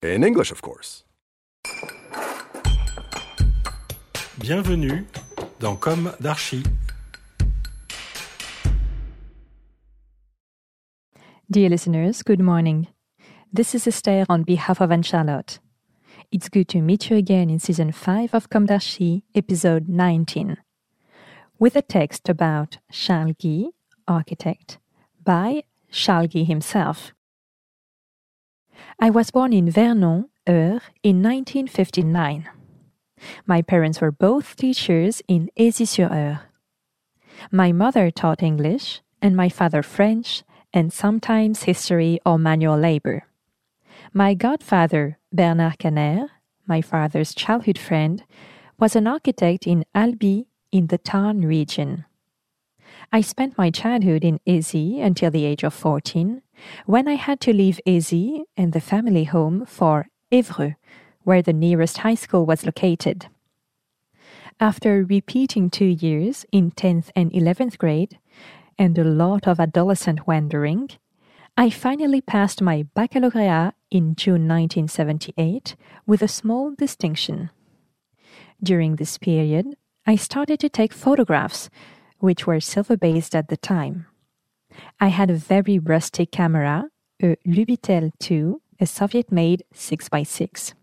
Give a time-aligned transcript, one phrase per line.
[0.00, 1.02] In English, of course.
[4.38, 5.04] Bienvenue
[5.58, 6.62] dans Com d'archi.
[11.50, 12.86] Dear listeners, good morning.
[13.52, 15.58] This is Esther on behalf of Anne Charlotte.
[16.30, 20.58] It's good to meet you again in season 5 of Com d'archi, episode 19,
[21.58, 23.70] with a text about Charles Guy,
[24.06, 24.78] architect,
[25.24, 27.12] by Charles Guy himself.
[29.00, 32.48] I was born in Vernon, Eure, in 1959.
[33.46, 36.40] My parents were both teachers in Ézy-sur-Eure.
[37.52, 40.42] My mother taught English and my father French
[40.74, 43.22] and sometimes history or manual labor.
[44.12, 46.26] My godfather, Bernard Caner,
[46.66, 48.24] my father's childhood friend,
[48.80, 52.04] was an architect in Albi in the Tarn region.
[53.10, 56.42] I spent my childhood in Ézy until the age of 14,
[56.84, 60.76] when I had to leave Ézy and the family home for Évreux,
[61.22, 63.26] where the nearest high school was located.
[64.60, 68.18] After repeating two years in 10th and 11th grade,
[68.78, 70.90] and a lot of adolescent wandering,
[71.56, 75.76] I finally passed my baccalaureate in June 1978
[76.06, 77.50] with a small distinction.
[78.62, 79.76] During this period,
[80.06, 81.70] I started to take photographs,
[82.18, 84.06] which were silver based at the time.
[85.00, 86.90] I had a very rusty camera,
[87.22, 90.74] a Lubitel 2, a Soviet made 6x6.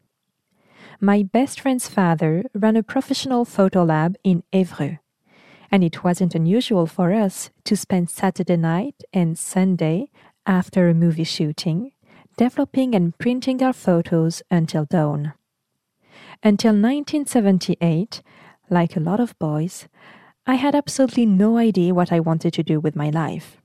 [0.99, 4.99] My best friend's father ran a professional photo lab in Évreux,
[5.71, 10.09] and it wasn't unusual for us to spend Saturday night and Sunday
[10.45, 11.91] after a movie shooting
[12.37, 15.33] developing and printing our photos until dawn.
[16.43, 18.21] Until 1978,
[18.69, 19.87] like a lot of boys,
[20.47, 23.57] I had absolutely no idea what I wanted to do with my life.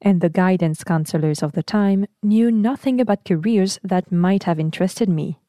[0.00, 5.08] And the guidance counselors of the time knew nothing about careers that might have interested
[5.08, 5.40] me.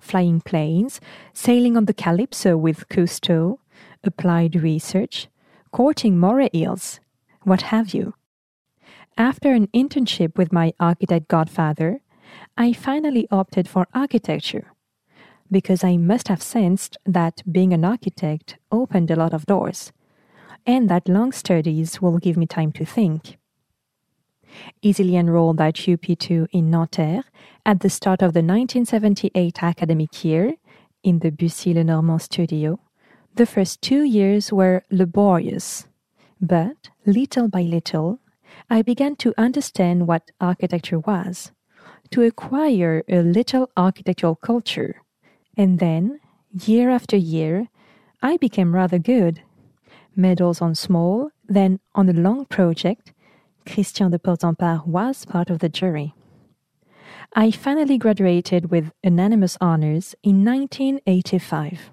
[0.00, 0.98] Flying planes,
[1.34, 3.58] sailing on the Calypso with Cousteau,
[4.02, 5.28] applied research,
[5.72, 7.00] courting moray eels,
[7.42, 8.14] what have you.
[9.18, 12.00] After an internship with my architect godfather,
[12.56, 14.72] I finally opted for architecture
[15.50, 19.92] because I must have sensed that being an architect opened a lot of doors
[20.66, 23.38] and that long studies will give me time to think.
[24.82, 27.24] Easily enrolled at UP2 in Nanterre
[27.64, 30.54] at the start of the 1978 academic year
[31.02, 32.80] in the Bussy Lenormand studio,
[33.34, 35.86] the first two years were laborious,
[36.40, 38.18] but little by little,
[38.70, 41.52] I began to understand what architecture was,
[42.10, 45.02] to acquire a little architectural culture,
[45.56, 46.20] and then,
[46.52, 47.68] year after year,
[48.22, 49.42] I became rather good.
[50.14, 53.12] Medals on small, then on a long project,
[53.66, 56.14] Christian de Portzamparc was part of the jury.
[57.34, 61.90] I finally graduated with unanimous honors in 1985.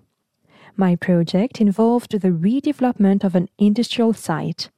[0.75, 4.69] My project involved the redevelopment of an industrial site,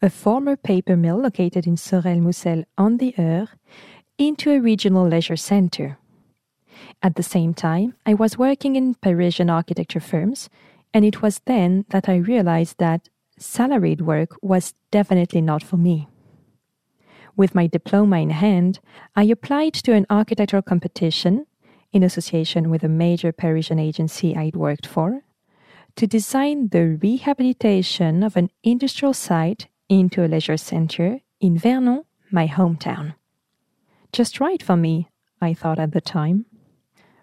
[0.00, 3.48] a former paper mill located in Sorel-Moussel on the Eure,
[4.18, 5.98] into a regional leisure center.
[7.02, 10.48] At the same time, I was working in Parisian architecture firms,
[10.94, 13.08] and it was then that I realized that
[13.38, 16.08] salaried work was definitely not for me.
[17.36, 18.80] With my diploma in hand,
[19.16, 21.46] I applied to an architectural competition,
[21.92, 25.22] in association with a major Parisian agency I'd worked for,
[25.96, 32.48] to design the rehabilitation of an industrial site into a leisure center in Vernon, my
[32.48, 33.14] hometown.
[34.12, 35.08] Just right for me,
[35.40, 36.46] I thought at the time.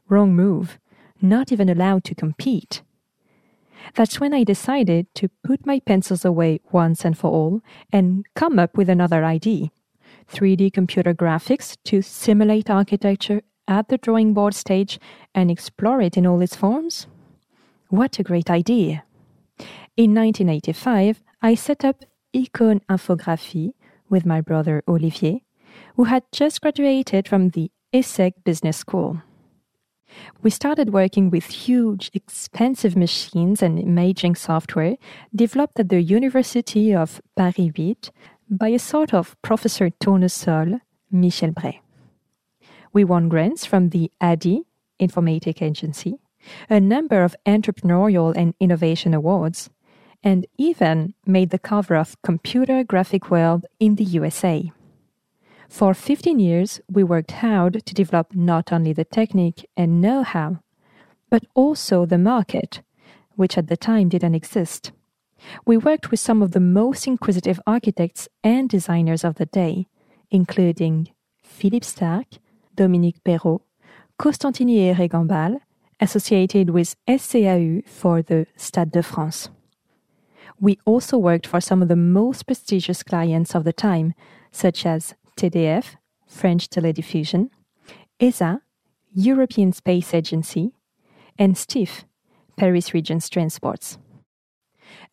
[0.10, 0.80] Wrong move,
[1.22, 2.82] not even allowed to compete.
[3.96, 7.62] That's when I decided to put my pencils away once and for all
[7.92, 9.70] and come up with another idea
[10.32, 15.00] 3D computer graphics to simulate architecture at the drawing board stage
[15.34, 17.08] and explore it in all its forms?
[17.90, 19.04] What a great idea!
[19.96, 22.04] In 1985, I set up
[22.36, 23.74] Icon Infographie
[24.10, 25.44] with my brother Olivier,
[25.96, 29.22] who had just graduated from the ESSEC Business School.
[30.42, 34.96] We started working with huge, expensive machines and imaging software
[35.36, 38.12] developed at the University of Paris 8
[38.50, 41.76] by a sort of Professor Tournesol, Michel Bret.
[42.94, 44.64] We won grants from the ADI,
[45.00, 46.20] Informatic Agency,
[46.70, 49.70] a number of entrepreneurial and innovation awards,
[50.24, 54.72] and even made the cover of Computer Graphic World in the USA.
[55.70, 60.60] For 15 years, we worked hard to develop not only the technique and know how,
[61.30, 62.82] but also the market,
[63.36, 64.92] which at the time didn't exist.
[65.66, 69.86] We worked with some of the most inquisitive architects and designers of the day,
[70.32, 71.10] including
[71.44, 72.40] Philippe Starck,
[72.76, 73.62] Dominique Perrault,
[74.18, 75.60] Costantini et Gambal,
[76.02, 79.50] associated with SCAU for the Stade de France.
[80.60, 84.14] We also worked for some of the most prestigious clients of the time,
[84.52, 85.96] such as TDF,
[86.28, 87.50] French Telediffusion,
[88.20, 88.62] ESA,
[89.14, 90.74] European Space Agency,
[91.38, 92.04] and STIF,
[92.58, 93.98] Paris Regions Transports.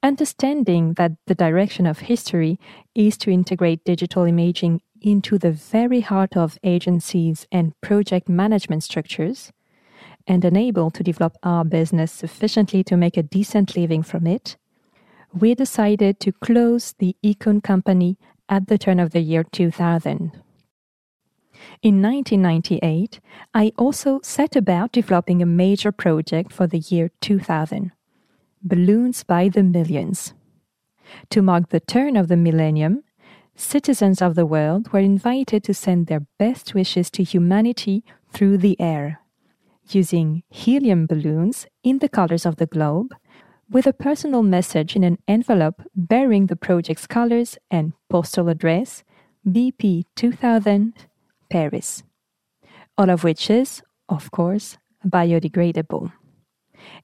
[0.03, 2.59] Understanding that the direction of history
[2.93, 9.53] is to integrate digital imaging into the very heart of agencies and project management structures,
[10.27, 14.57] and unable to develop our business sufficiently to make a decent living from it,
[15.33, 20.33] we decided to close the Icon company at the turn of the year 2000.
[21.83, 23.21] In 1998,
[23.55, 27.93] I also set about developing a major project for the year 2000
[28.63, 30.35] Balloons by the Millions.
[31.31, 33.05] To mark the turn of the millennium,
[33.55, 38.79] citizens of the world were invited to send their best wishes to humanity through the
[38.81, 39.21] air,
[39.89, 43.15] using helium balloons in the colors of the globe
[43.71, 49.05] with a personal message in an envelope bearing the project's colors and postal address,
[49.47, 50.95] BP 2000,
[51.51, 52.03] Paris.
[52.99, 56.13] All of which is, of course, biodegradable.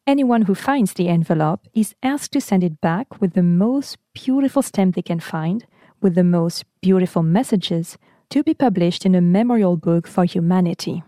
[0.07, 4.63] Anyone who finds the envelope is asked to send it back with the most beautiful
[4.63, 5.67] stamp they can find,
[6.01, 7.99] with the most beautiful messages,
[8.31, 11.03] to be published in a memorial book for humanity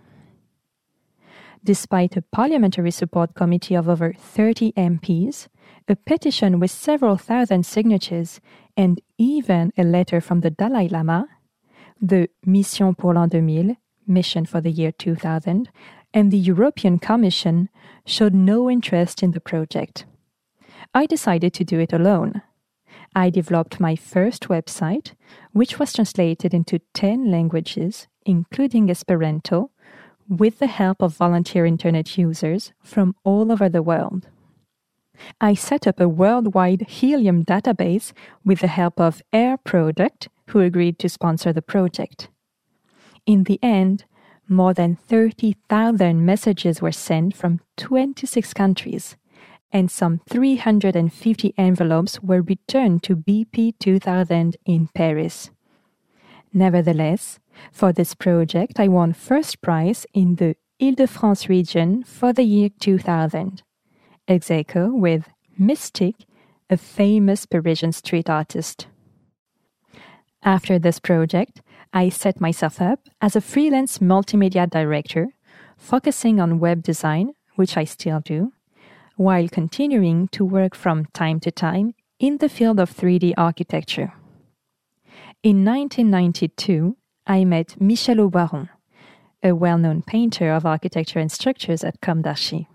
[1.64, 5.48] despite a parliamentary support committee of over 30 MPs,
[5.88, 8.40] a petition with several thousand signatures,
[8.76, 11.28] and even a letter from the Dalai Lama,
[12.00, 13.76] the Mission pour l'an 2000,
[14.06, 15.70] Mission for the Year 2000,
[16.12, 17.68] and the European Commission
[18.04, 20.04] showed no interest in the project.
[20.92, 22.42] I decided to do it alone.
[23.16, 25.12] I developed my first website,
[25.52, 29.70] which was translated into 10 languages, including Esperanto,
[30.28, 34.28] with the help of volunteer internet users from all over the world.
[35.40, 38.12] I set up a worldwide helium database
[38.44, 42.28] with the help of Air Product, who agreed to sponsor the project.
[43.26, 44.04] In the end,
[44.48, 49.16] more than 30,000 messages were sent from 26 countries,
[49.72, 55.50] and some 350 envelopes were returned to BP 2000 in Paris.
[56.52, 57.40] Nevertheless,
[57.72, 63.62] for this project, I won first prize in the Ile-de-France region for the year 2000,
[64.26, 65.28] ex aequo with
[65.58, 66.14] Miss.Tic,
[66.70, 68.86] a famous Parisian street artist.
[70.42, 71.62] After this project,
[71.92, 75.28] I set myself up as a freelance multimedia director,
[75.76, 78.52] focusing on web design, which I still do,
[79.16, 84.12] while continuing to work from time to time in the field of 3D architecture.
[85.42, 88.70] In 1992, I met Michelle Auboiron,
[89.42, 92.68] a well known painter of architecture and structures at Com d'archi.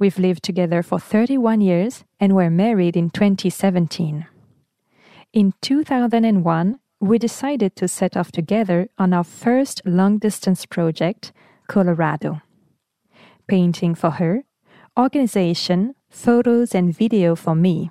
[0.00, 4.26] We've lived together for 31 years and were married in 2017.
[5.34, 11.32] In 2001, we decided to set off together on our first long distance project,
[11.68, 12.40] Colorado.
[13.46, 14.44] Painting for her,
[14.98, 17.90] organization, photos, and video for me.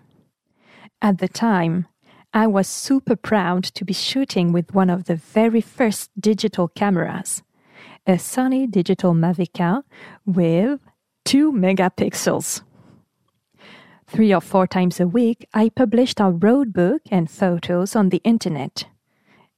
[1.03, 1.85] At the time,
[2.33, 7.43] I was super proud to be shooting with one of the very first digital cameras,
[8.07, 9.83] a Sony Digital Mavica
[10.25, 10.79] with
[11.29, 12.63] 2 megapixels.
[14.07, 18.19] Three or four times a week, I published our road book and photos on the
[18.24, 18.88] internet.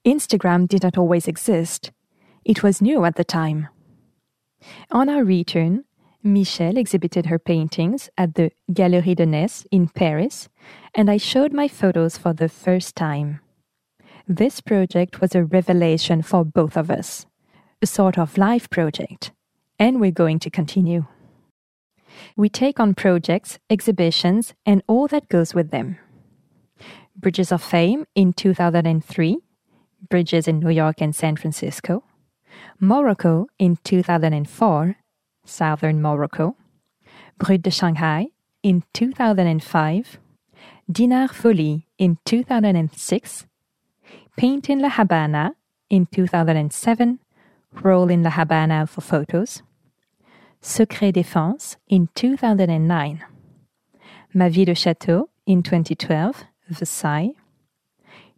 [0.04, 1.90] Instagram did not always exist.
[2.44, 3.68] It was new at the time.
[4.90, 5.84] On our return,
[6.22, 10.50] Michelle exhibited her paintings at the Galerie de Ness in Paris,
[10.94, 13.40] and I showed my photos for the first time.
[14.28, 17.24] this project was a revelation for both of us,
[17.80, 19.32] a sort of life project,
[19.78, 21.06] and we're going to continue.
[22.36, 25.98] We take on projects, exhibitions, and all that goes with them.
[27.16, 29.38] Bridges of Fame in 2003,
[30.08, 32.04] Bridges in New York and San Francisco,
[32.80, 34.96] Morocco in 2004,
[35.44, 36.56] Southern Morocco,
[37.38, 38.28] Brut de Shanghai
[38.62, 40.18] in 2005,
[40.90, 43.46] Dinard Folie in 2006,
[44.36, 45.54] Paint in La Habana
[45.90, 47.18] in 2007,
[47.82, 49.62] Roll in La Habana for photos,
[50.64, 53.24] Secret Défense in 2009,
[54.32, 57.34] Ma Vie de Château in 2012, Versailles,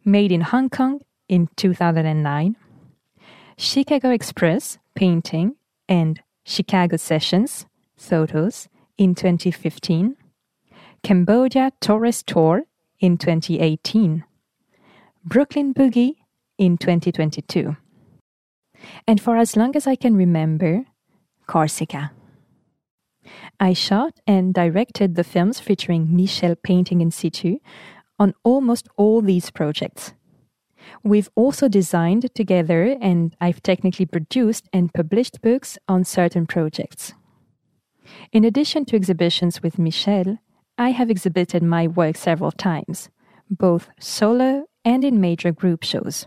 [0.07, 2.57] Made in Hong Kong in 2009,
[3.59, 10.17] Chicago Express painting and Chicago Sessions photos in 2015,
[11.03, 12.63] Cambodia Tourist Tour
[13.01, 14.25] in 2018,
[15.27, 16.15] Brooklyn Boogie
[16.57, 17.77] in 2022.
[19.07, 20.87] And for as long as I can remember,
[21.47, 22.13] Corsica.
[23.59, 27.59] I shot and directed the films featuring Michelle painting in situ
[28.19, 30.13] on almost all these projects.
[31.03, 37.15] We've also designed together, and I've technically produced and published books on certain projects.
[38.33, 40.39] In addition to exhibitions with Michelle,
[40.77, 43.09] I have exhibited my work several times,
[43.49, 46.27] both solo and in major group shows.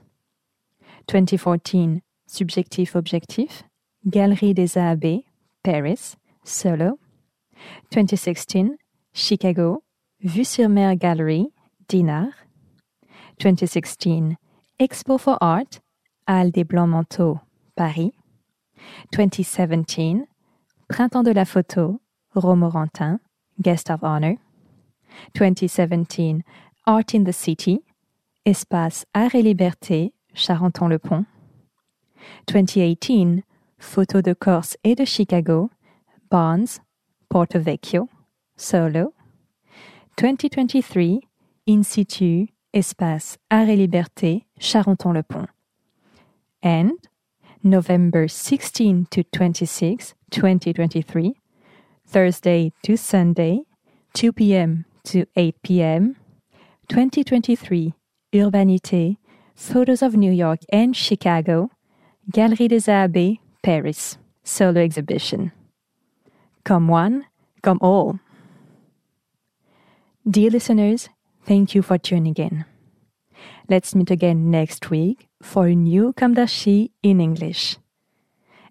[1.08, 3.64] 2014, Subjectif Objectif,
[4.10, 5.24] Galerie des AAB,
[5.64, 6.98] Paris, solo.
[7.92, 8.78] 2016,
[9.14, 9.84] Chicago,
[10.22, 11.48] Vue sur Mer Gallery,
[11.90, 12.32] Dinard.
[13.40, 14.38] 2016,
[14.80, 15.82] Expo for Art,
[16.26, 17.42] Halles des Blancs-Manteaux,
[17.76, 18.14] Paris.
[19.12, 20.26] 2017,
[20.88, 22.00] Printemps de la photo,
[22.34, 23.20] Romorantin,
[23.62, 24.38] Guest of Honor.
[25.34, 26.44] 2017,
[26.86, 27.82] Art in the City,
[28.46, 31.26] Espace Art et Liberté, Charenton-le-Pont.
[32.48, 33.44] 2018,
[33.80, 35.70] Photos de Corse et de Chicago,
[36.30, 36.80] Barnes,
[37.30, 38.10] Porto Vecchio,
[38.56, 39.14] Solo.
[40.18, 41.20] 2023,
[41.68, 45.48] In situ, Espace Art et Liberté, Charenton-le-Pont.
[46.64, 46.98] And
[47.64, 51.36] November 16 to 26, 2023,
[52.06, 53.62] Thursday to Sunday,
[54.14, 54.86] 2 p.m.
[55.04, 56.16] to 8 p.m.,
[56.90, 57.94] 2023,
[58.34, 59.18] Urbanité,
[59.56, 61.70] Photos of New York and Chicago,
[62.32, 65.52] Galerie des Abbés, Paris, solo exhibition.
[66.64, 67.26] Come one,
[67.62, 68.20] come all.
[70.30, 71.10] Dear listeners,
[71.46, 72.66] thank you for tuning in.
[73.70, 77.78] Let's meet again next week for a new Com d'archi in English.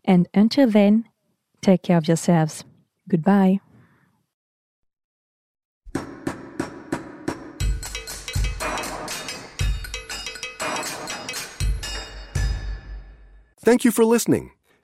[0.04, 1.04] And until then,
[1.62, 2.64] take care of yourselves.
[3.08, 3.60] Goodbye.
[13.66, 14.52] Thank you for listening.